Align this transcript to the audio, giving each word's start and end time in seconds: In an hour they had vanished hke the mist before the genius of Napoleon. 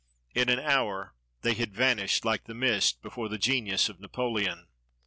In 0.33 0.49
an 0.49 0.59
hour 0.59 1.13
they 1.43 1.53
had 1.53 1.75
vanished 1.75 2.23
hke 2.23 2.45
the 2.45 2.55
mist 2.55 3.03
before 3.03 3.29
the 3.29 3.37
genius 3.37 3.87
of 3.87 3.99
Napoleon. 3.99 4.65